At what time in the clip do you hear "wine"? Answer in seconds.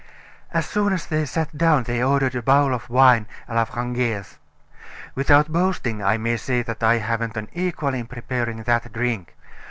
2.89-3.27